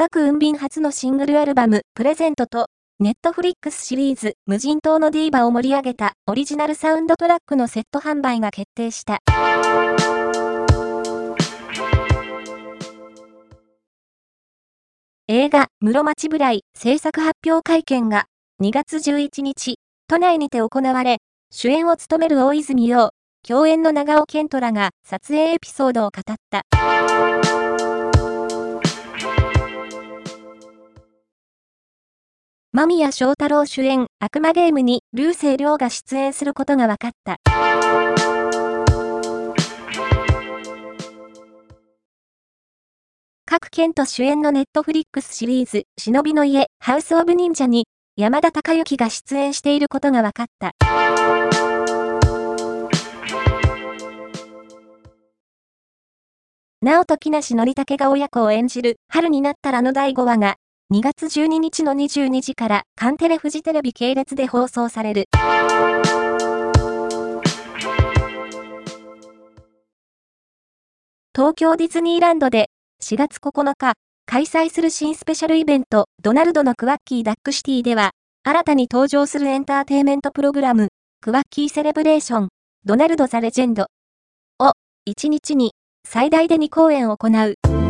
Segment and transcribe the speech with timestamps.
[0.00, 2.68] パク・ウンビン初のシングルアルバム、プレゼントと、
[3.00, 9.18] ネットフリックスシリーズ、無人島のディーバを盛り上げたオリジナルサウンドトラックのセット販売が決定した。
[15.28, 18.24] 映画、室町ぶらい制作発表会見が
[18.62, 19.74] 2月11日、
[20.08, 21.18] 都内にて行われ、
[21.50, 23.10] 主演を務める大泉洋、
[23.46, 27.39] 共演の長尾健人らが撮影エピソードを語った。
[32.72, 37.38] 間宮祥太郎主演悪魔ゲームに流星涼が出演することが分かった。
[43.44, 50.70] 各県と主演のネットフリックスシリーズ、忍びの家、ハウスオブ忍者に、山田孝之が出演していることが分かった。
[56.82, 60.54] 直人木梨憲武が親子を演じる、春になったらの第5話が、
[60.92, 65.26] 2月12日の22時からカンテレフジテレビ系列で放送される。
[71.32, 72.70] 東京ディズニーランドで
[73.04, 73.92] 4月9日
[74.26, 78.10] 開催する新スペシャルイベントドナルドのクワッキーダックシティでは
[78.42, 80.88] 新たに登場するエンターテイメントプログラム
[81.20, 82.48] クワッキーセレブレーション
[82.84, 83.86] ドナルド・ザ・レジェンド
[84.58, 84.72] を
[85.08, 85.70] 1日に
[86.04, 87.89] 最大で2公演行う。